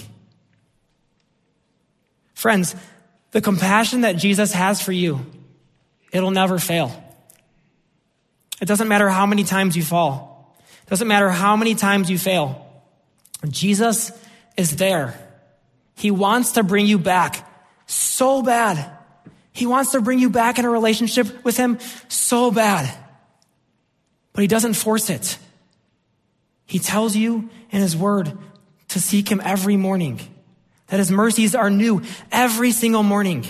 [2.36, 2.76] Friends,
[3.32, 5.26] the compassion that Jesus has for you,
[6.12, 6.92] it'll never fail.
[8.62, 10.56] It doesn't matter how many times you fall.
[10.84, 12.68] It doesn't matter how many times you fail.
[13.50, 14.12] Jesus
[14.56, 15.21] is there
[16.02, 17.48] he wants to bring you back
[17.86, 18.92] so bad.
[19.54, 22.92] He wants to bring you back in a relationship with Him so bad.
[24.34, 25.38] But He doesn't force it.
[26.66, 28.36] He tells you in His Word
[28.88, 30.20] to seek Him every morning,
[30.88, 32.02] that His mercies are new
[32.32, 33.46] every single morning.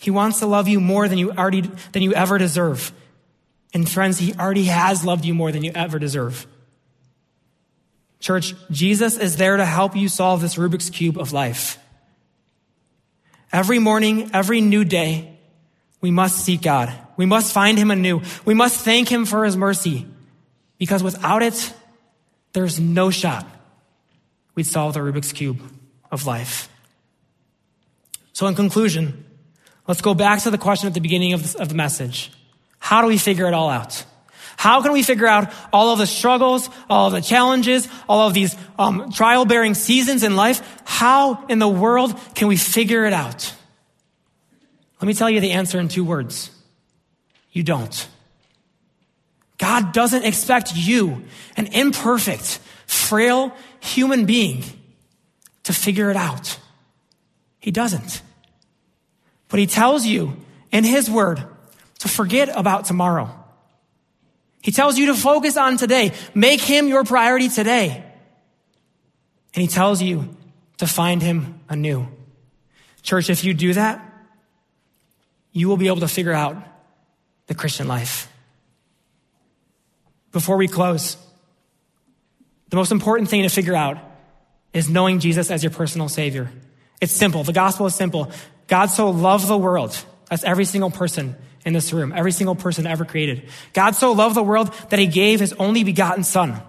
[0.00, 2.92] He wants to love you more than you already, than you ever deserve.
[3.74, 6.46] And friends, He already has loved you more than you ever deserve.
[8.20, 11.78] Church, Jesus is there to help you solve this Rubik's Cube of life.
[13.52, 15.38] Every morning, every new day,
[16.00, 16.92] we must seek God.
[17.16, 18.22] We must find Him anew.
[18.44, 20.06] We must thank Him for His mercy
[20.78, 21.72] because without it,
[22.52, 23.46] there's no shot
[24.54, 25.60] we'd solve the Rubik's Cube
[26.10, 26.68] of life.
[28.32, 29.24] So in conclusion,
[29.88, 32.30] Let's go back to the question at the beginning of, of the message.
[32.78, 34.04] How do we figure it all out?
[34.58, 38.34] How can we figure out all of the struggles, all of the challenges, all of
[38.34, 40.82] these um, trial bearing seasons in life?
[40.84, 43.54] How in the world can we figure it out?
[45.00, 46.50] Let me tell you the answer in two words.
[47.52, 48.08] You don't.
[49.58, 51.22] God doesn't expect you,
[51.56, 54.64] an imperfect, frail human being,
[55.62, 56.58] to figure it out.
[57.60, 58.22] He doesn't.
[59.50, 60.36] But he tells you
[60.72, 61.44] in his word
[62.00, 63.37] to forget about tomorrow.
[64.62, 66.12] He tells you to focus on today.
[66.34, 68.04] Make him your priority today.
[69.54, 70.36] And he tells you
[70.78, 72.08] to find him anew.
[73.02, 74.04] Church, if you do that,
[75.52, 76.56] you will be able to figure out
[77.46, 78.30] the Christian life.
[80.32, 81.16] Before we close,
[82.68, 83.98] the most important thing to figure out
[84.72, 86.50] is knowing Jesus as your personal Savior.
[87.00, 87.44] It's simple.
[87.44, 88.30] The gospel is simple.
[88.66, 89.98] God so loved the world.
[90.28, 93.48] That's every single person in this room, every single person ever created.
[93.72, 96.60] God so loved the world that he gave his only begotten Son,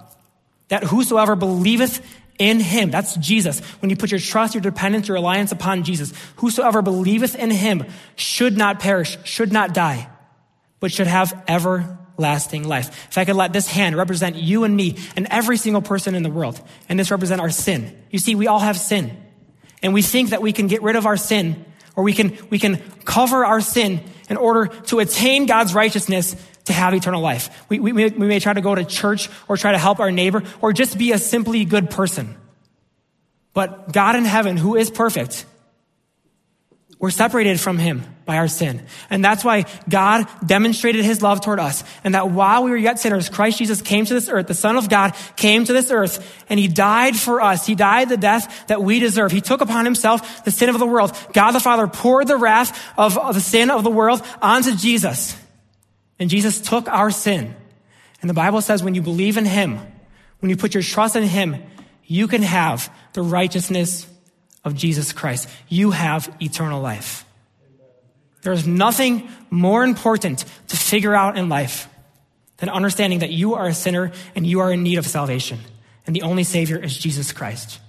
[0.69, 2.05] that whosoever believeth
[2.37, 3.59] in him, that's Jesus.
[3.81, 7.85] When you put your trust, your dependence, your reliance upon Jesus, whosoever believeth in him
[8.15, 10.09] should not perish, should not die,
[10.79, 13.07] but should have everlasting life.
[13.09, 16.23] If I could let this hand represent you and me and every single person in
[16.23, 17.95] the world, and this represent our sin.
[18.09, 19.15] You see, we all have sin.
[19.81, 21.65] And we think that we can get rid of our sin
[21.95, 26.73] or we can, we can cover our sin in order to attain God's righteousness to
[26.73, 27.65] have eternal life.
[27.67, 30.43] We, we, we may try to go to church or try to help our neighbor
[30.61, 32.35] or just be a simply good person.
[33.53, 35.45] But God in heaven, who is perfect,
[36.99, 38.81] we're separated from him by our sin.
[39.09, 41.85] And that's why God demonstrated his love toward us.
[42.03, 44.47] And that while we were yet sinners, Christ Jesus came to this earth.
[44.47, 47.65] The Son of God came to this earth and he died for us.
[47.65, 49.31] He died the death that we deserve.
[49.31, 51.17] He took upon himself the sin of the world.
[51.31, 55.37] God the Father poured the wrath of, the sin of the world onto Jesus.
[56.19, 57.55] And Jesus took our sin.
[58.21, 59.79] And the Bible says when you believe in him,
[60.41, 61.63] when you put your trust in him,
[62.03, 64.05] you can have the righteousness
[64.63, 65.49] of Jesus Christ.
[65.67, 67.25] You have eternal life.
[68.41, 71.89] There's nothing more important to figure out in life
[72.57, 75.59] than understanding that you are a sinner and you are in need of salvation.
[76.05, 77.79] And the only Savior is Jesus Christ.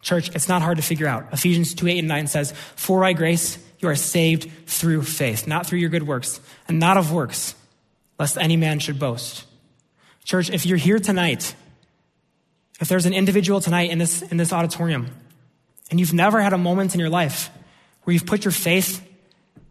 [0.00, 1.28] Church, it's not hard to figure out.
[1.32, 5.66] Ephesians 2 8 and 9 says, For by grace you are saved through faith, not
[5.66, 7.54] through your good works, and not of works,
[8.18, 9.44] lest any man should boast.
[10.24, 11.54] Church, if you're here tonight,
[12.80, 15.08] if there's an individual tonight in this, in this auditorium
[15.92, 17.50] and you've never had a moment in your life
[18.02, 19.06] where you've put your faith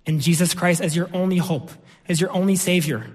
[0.06, 1.72] in Jesus Christ as your only hope,
[2.08, 3.08] as your only Savior.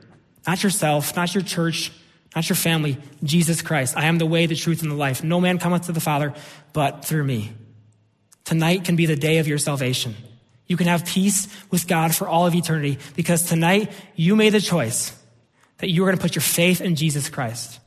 [0.44, 1.92] Not yourself, not your church,
[2.34, 3.96] not your family, Jesus Christ.
[3.96, 5.22] I am the way, the truth, and the life.
[5.22, 6.34] No man cometh to the Father
[6.72, 7.52] but through me.
[8.42, 10.16] Tonight can be the day of your salvation.
[10.66, 14.60] You can have peace with God for all of eternity because tonight you made the
[14.60, 15.16] choice
[15.78, 17.78] that you are going to put your faith in Jesus Christ.